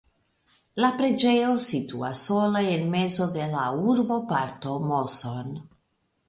La 0.83 0.87
preĝejo 1.01 1.51
situas 1.65 2.21
sola 2.29 2.63
en 2.77 2.87
mezo 2.95 3.29
de 3.37 3.51
la 3.53 3.67
urboparto 3.93 4.75
Moson. 4.89 5.55